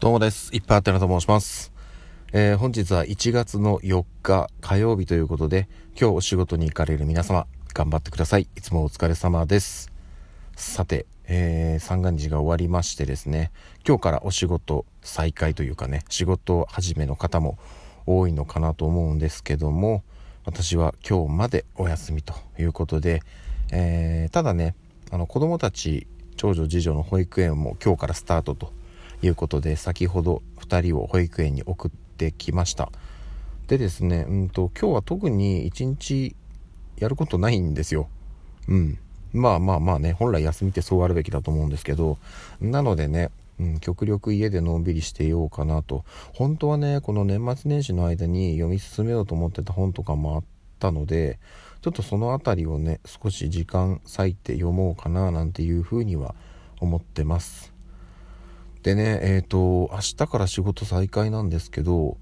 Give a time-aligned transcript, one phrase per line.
[0.00, 0.48] どうもです。
[0.56, 1.74] いっぱいあってなと申します。
[2.32, 8.48] えー、本日は1月の4日火曜日ということで、今日お仕事に行かれる皆様、頑張ってください。
[8.56, 9.92] いつもお疲れ様です。
[10.56, 13.52] さて、えー、三が日が終わりましてですね、
[13.86, 17.58] 今日からお仕事再開というかね、仕事始めの方も
[18.06, 20.02] 多いのかなと思うんですけども、
[20.46, 23.22] 私は今日までお休みということで、
[23.70, 24.74] えー、ただね、
[25.10, 26.06] あの子供たち、
[26.36, 28.79] 長女次女の保育園も今日からスタートと
[29.22, 32.90] いうことで先ほど2人を保育園に送ってきました。
[33.66, 36.34] でですねうんと今日は特に1日
[36.96, 38.08] やることないんですよ。
[38.68, 38.98] うん。
[39.32, 42.18] まあまあまあね本来休みってそうあるべきだと思うんですけど。
[42.60, 43.30] なのでね
[43.60, 46.04] うん、極力家でのんびりしていようかなと。
[46.32, 50.44] 本当はねこの年末年始の間に読み進めようと思ってた本とかもあっ
[50.78, 51.38] たので
[51.82, 56.34] ちょっとその辺りをね少し時間割いて読もうかななんていうふうには
[56.80, 57.69] 思ってます。
[58.82, 62.16] でね、えっ、ー、と、明日から仕事再開なんですけど、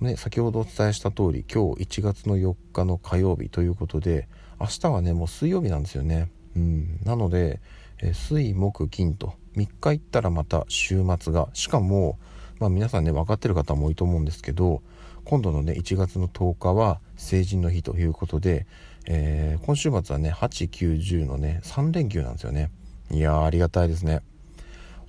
[0.00, 4.26] ね、先ほどお伝えした通り、今日1月の4日の火曜日ということで、
[4.58, 6.30] 明日はね、もう水曜日なんですよね。
[6.56, 6.98] うん。
[7.04, 7.60] なので、
[8.02, 12.18] え水、木、金と、3日行ったらまた週末が、しかも、
[12.58, 14.82] まあ皆さんね、分かってる方も多いと思うんですけど、
[15.24, 18.66] 今度のね、1月の10日は成人の日ということで、
[19.06, 22.70] えー、今週末はね、8、9、10のね、3連休なんですよね。
[23.10, 24.22] いやー、ありがたいですね。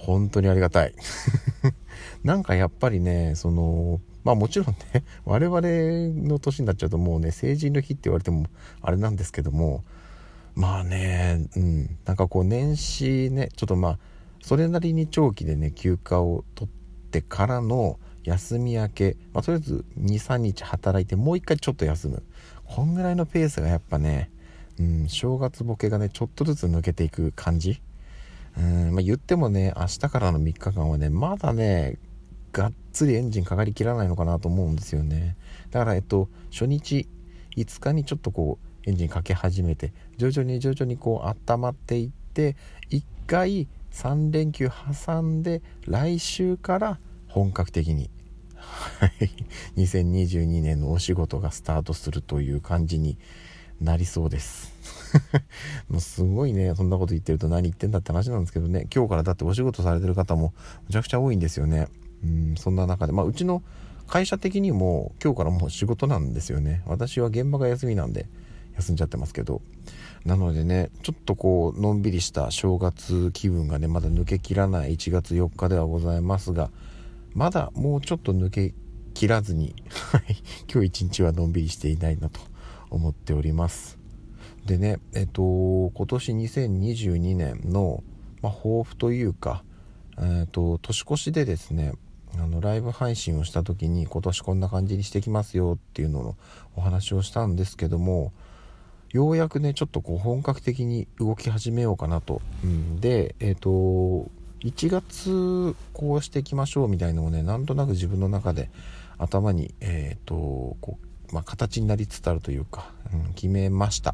[0.04, 0.94] 本当にありがたい。
[2.24, 5.62] なんかやっぱりね、その、まあもちろんね、 我々
[6.28, 8.46] の年になっちゃうともうね、成人の日って言われても
[8.82, 9.84] あれなんですけども、
[10.56, 14.00] まあね、うん、なんかこう年始ね、ちょっとまあ、
[14.42, 22.24] それなりに長期でね、休暇を取ってからの休み明け、まあとりあえず2、3日働いてもう一回ちょっと休む。
[22.66, 24.30] こんぐらいのペースがやっぱね、
[24.80, 27.82] うん、正月ボケがね、ちょっとずつ抜けていく感じ。
[28.56, 31.98] まあ、言ってもね、明日からの3日間はね、まだね、
[32.52, 35.36] がっつりエンジンかかりきらないのかなと思うんですよね。
[35.72, 37.08] だから、えっと、初日
[37.58, 42.56] 5日にちょっとこう、エンジンかけ始めて、徐々に徐々にこう、温まっていって、
[42.92, 48.12] 1回3連休挟んで、来週から本格的に、
[48.56, 49.30] はい、
[49.82, 53.18] 2022年のお仕事がスタートするという感じに
[53.82, 54.72] なりそうです。
[55.90, 60.54] もうすごいね、そんなこと言ってると何言ってんだって話なんですけどね、今日からだってお仕事されてる方も
[60.88, 61.88] むちゃくちゃ多いんですよね。
[62.24, 63.62] うん、そんな中で、まあ、うちの
[64.08, 66.82] 会社的にも今日からもう仕事なんですよね。
[66.86, 68.28] 私は現場が休みなんで
[68.76, 69.62] 休んじゃってますけど。
[70.26, 76.72] なのでね、ちょっとこう、のんびりした正月気分がね、まだ抜けきらない1月4日ではございますが、
[77.34, 78.74] まだもうちょっと抜け
[79.14, 80.38] 切らずに、はい
[80.72, 82.40] 今日一日はのんびりしていないなと
[82.94, 84.00] 思っております。
[84.66, 85.42] でね、えっと、
[85.94, 88.04] 今年2022年の、
[88.42, 89.64] まあ、抱負というか、
[90.20, 91.94] えっと、年越しでですね、
[92.38, 96.36] あの、ライブ配信をした時に今年こんな感じにしてきますよっていうのの
[96.76, 98.32] お話をしたんですけども、
[99.12, 102.42] ようやくね、ちょっとこう本格的に動き始めようかなと。
[102.64, 103.70] うん、で、えっ、と、
[104.62, 108.70] 1月こうしていきましょうみたいのをね、なんとなく自分の中で
[109.18, 114.14] 頭に、えっ、と、こうまあ、形になりつつあるというか、うん、決めました。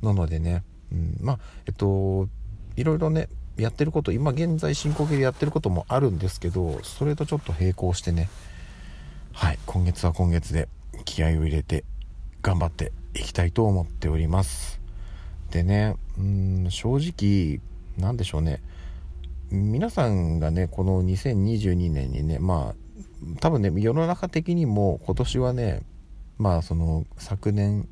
[0.00, 0.62] なのでね、
[0.92, 2.28] うん、まあ、えっと、
[2.76, 8.30] いろいろね、やってること、今現在進行形でやってることもあるんですけど、それとちょっと並行してね、
[9.32, 10.68] はい、今月は今月で
[11.04, 11.84] 気合を入れて
[12.42, 14.80] 頑張っていきたいと思っております。
[15.50, 17.60] でね、うん、正直、
[17.98, 18.62] なんでしょうね、
[19.50, 25.82] 皆さんがね、この2022年にね、まあ、多分ね、世の中的にも今年はね、
[26.38, 27.88] まあその昨年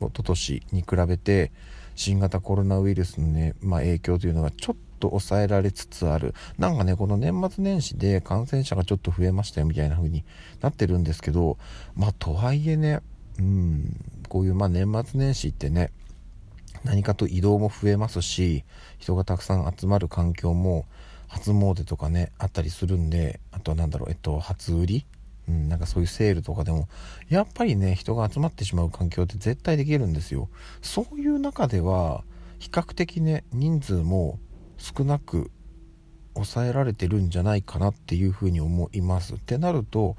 [0.00, 1.52] 一昨年に比べて
[1.94, 6.34] 新型コロナウイルスのね、まあ、影響というのがちょっと抑えられつつある。
[6.58, 10.24] なんかねこの年末年始で感染者がちょっと増えましたよみたいな風に
[10.60, 11.58] なってるんですけど
[11.94, 13.00] まあとはいえね
[13.38, 13.96] うん
[14.28, 15.90] こういうまあ年末年始ってね
[16.84, 18.64] 何かと移動も増えますし
[18.98, 20.86] 人がたくさん集まる環境も
[21.28, 25.06] 初詣とかねあったりするんであとは何だろうえっと初売り
[25.48, 26.88] うん、なんかそういうセールとかでも、
[27.28, 30.48] やっぱりね、人が集まってしまう環境って絶対できるんですよ。
[30.82, 32.24] そういう中では、
[32.58, 34.38] 比較的ね、人数も
[34.78, 35.50] 少なく
[36.34, 39.34] 抑えられてるんじゃないかなっていうふうに思います。
[39.34, 40.16] ってなると、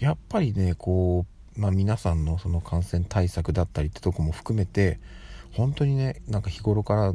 [0.00, 1.24] やっぱりね、こ
[1.56, 4.98] う、まあ皆さんのその感染対策だったりってとこも含めて、
[5.52, 7.12] 本当にね、なんか日頃から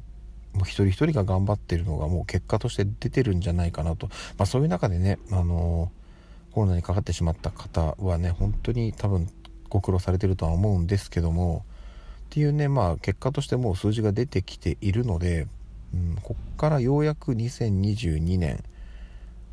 [0.53, 4.07] もう一人一人が頑張ってるのがもう結果として出てるんじゃないかなと。
[4.38, 5.91] まあそういう中でね、あの
[6.51, 9.28] コロナにかかってしまった方はね本当に多分
[9.69, 11.63] ご苦労されてるとは思うんですけども
[12.28, 15.48] っていうねまあ結果としてもう数字が出てきているので、
[15.94, 18.63] うん、こっからようやく2022年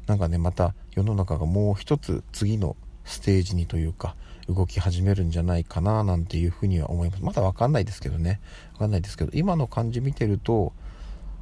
[0.07, 4.17] なんかねまた世の中がもう一つ次のステージにというか
[4.49, 7.23] 動き始めるんじゃないかななんていうふうには思います。
[7.23, 8.41] まだ分かんないですけどね。
[8.75, 10.73] 分かんないですけど今の感じ見てると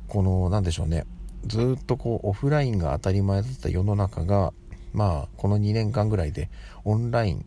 [0.08, 1.04] この何でしょうね。
[1.46, 4.54] ずっとこうオフラインが当たり前だった世の中が
[4.94, 6.48] まあこの2年間ぐらいで
[6.84, 7.44] オンライン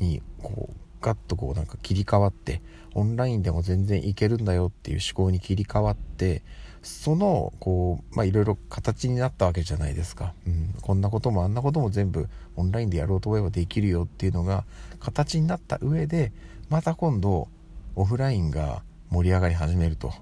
[0.00, 2.60] にこうガッとこうなんか切り替わって
[2.94, 6.42] オンラインでも全然いけるんだよっていう思考に切り替わって
[6.82, 14.64] そのこうまあいろいろ形になったわけじゃないですか、うん、こんなこともあんなことも全部オンラインでやろうと思えばできるよっていうのが
[14.98, 16.32] 形になった上で
[16.68, 17.48] また今度
[17.96, 20.12] オフラインが盛り上がり始めると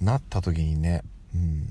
[0.00, 1.02] なった時にね、
[1.34, 1.66] うん、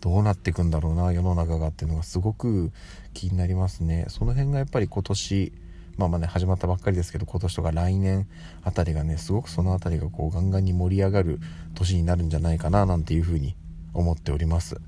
[0.00, 2.72] どうなっていくんだろうな世の中がっていうのがすごく
[3.14, 4.06] 気になりますね。
[4.08, 5.52] その辺がやっぱり今年
[5.96, 8.28] まあまあね始まったばっかりですけど今年とか来年
[8.62, 11.40] あたりがねすごくその辺りがこうガンガンに盛り上がる
[11.74, 13.56] 年になるんじゃないかななんていうふうに
[13.94, 14.80] 思っております。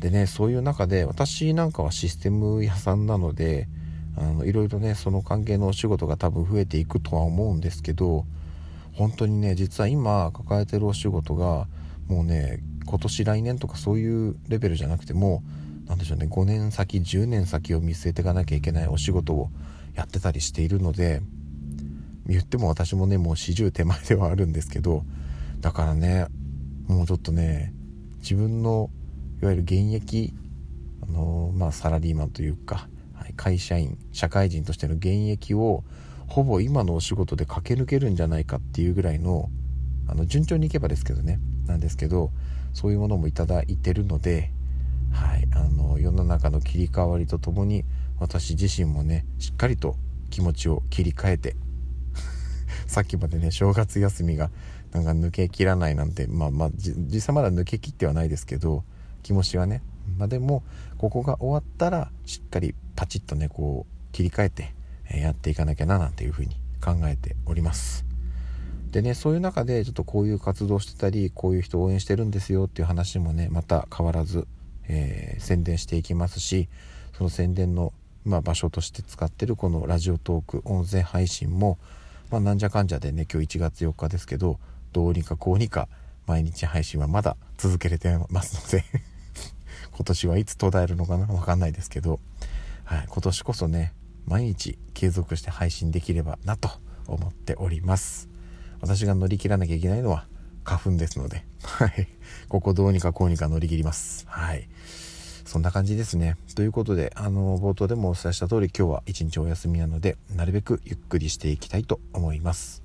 [0.00, 3.68] でねそういう中で私なんかはシステム屋さんなので
[4.16, 8.24] あのいろいろねその関係のお仕事が多分増えていくとは思うんですけど
[8.94, 11.68] 本当にね実は今抱えてるお仕事が
[12.08, 15.42] もうね今年来年とかそういうレベルじゃなくても
[15.86, 19.50] 何でしょうね5年先10年先を見据えていかなきゃいけないお仕事を
[19.94, 21.20] やってたりしているので
[22.26, 25.04] 言っても私もねもう40手前ではあるんですけど
[25.60, 26.26] だからね
[26.86, 27.74] もうちょっとね
[28.20, 28.90] 自分の
[29.42, 30.32] いわゆる現役
[31.02, 35.84] あのまあサラリーマンというか、はい、会社員社会人としての現役を
[36.26, 39.50] ほぼ今のお仕事で駆け抜けるんじゃないかっていうぐらいの
[40.06, 42.30] あの順調にいけばですけどねなんですけど
[42.72, 44.50] そういうものもいただいてるので、
[45.12, 47.84] はい、あの世の中の切り替わりとともに
[48.20, 49.96] 私自身もねしっかりと
[50.30, 51.56] 気持ちを切り替えて
[52.86, 54.50] さっきまでね正月休みが
[54.92, 58.84] なんか抜けきらないなんてまあまあ実際まだ抜けきってはないですけど
[59.22, 59.82] 気持ちはね
[60.16, 60.62] まあでも
[60.96, 64.74] ここが終わったらしっかりパチッとねこう切り替えて
[65.10, 68.07] やっていかなきゃななんていうふうに考えております。
[68.90, 74.46] でねそういう中でちょっとこういう活動してたりこういう人を応援してるんですよっていう話もねまた変わらず、
[74.88, 76.68] えー、宣伝していきますし
[77.16, 77.92] その宣伝の、
[78.24, 81.78] まあ、場所として使ってるこのラジオトーク音声配信も、
[82.30, 84.58] まあ、なんじゃかんじゃでね今日1月4日ですけど
[84.92, 85.88] どうにかこうにか
[86.26, 88.84] 毎日配信はまだ続けれてますので
[89.92, 92.20] 今年はいつ途絶えるのかなわかんないですけど、
[92.84, 93.92] はい、今年こそね
[94.26, 96.70] 毎日継続して配信できればなと
[97.06, 98.37] 思っております。
[98.80, 100.26] 私が乗り切らなきゃいけないのは
[100.64, 102.08] 花粉ですので、はい。
[102.48, 104.26] ここどうにかこうにか乗り切ります。
[104.28, 104.68] はい。
[105.44, 106.36] そんな感じですね。
[106.54, 112.82] ということで、あの、冒頭でもお伝えした通り、今日は一日お休みなので、なるべくゆっくりしていきたいと思います。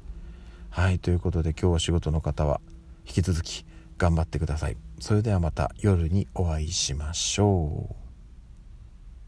[0.70, 0.98] はい。
[1.00, 2.62] ということで、今日は仕事の方は、
[3.06, 3.66] 引き続き
[3.98, 4.78] 頑張ってください。
[5.00, 7.96] それではまた夜にお会いしましょう。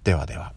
[0.06, 0.53] ではでは。